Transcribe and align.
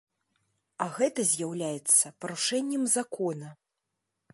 А 0.85 0.87
гэта 0.95 1.25
з'яўляецца 1.33 2.13
парушэннем 2.25 2.83
закона. 2.99 3.49